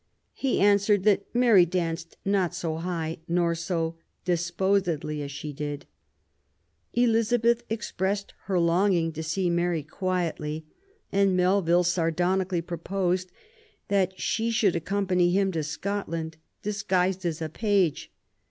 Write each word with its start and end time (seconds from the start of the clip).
He 0.33 0.59
answered 0.59 1.03
that 1.03 1.25
Mary 1.31 1.63
danced 1.63 2.17
not 2.25 2.55
so 2.55 2.77
high 2.77 3.19
nor 3.27 3.53
so 3.53 3.97
disposedly 4.25 5.21
as 5.21 5.29
she 5.29 5.53
did 5.53 5.85
*'. 6.43 6.67
Elizabeth 6.95 7.61
expressed 7.69 8.33
her 8.45 8.57
longing 8.59 9.11
to 9.11 9.21
see 9.21 9.47
Mary 9.47 9.83
quietly, 9.83 10.65
and 11.11 11.37
Melville 11.37 11.83
sardonically 11.83 12.63
proposed 12.63 13.31
that 13.89 14.19
she 14.19 14.49
should 14.49 14.75
ac 14.75 14.85
company 14.85 15.27
v 15.27 15.37
him 15.37 15.51
to 15.51 15.61
Scotland, 15.61 16.37
disguised 16.63 17.23
as 17.23 17.39
a 17.39 17.47
page. 17.47 18.11